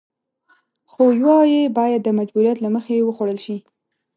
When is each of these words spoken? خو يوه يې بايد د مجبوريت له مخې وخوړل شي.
خو 0.91 1.03
يوه 1.21 1.37
يې 1.53 1.61
بايد 1.77 2.01
د 2.03 2.09
مجبوريت 2.19 2.57
له 2.61 2.69
مخې 2.75 2.95
وخوړل 3.01 3.39
شي. 3.45 3.57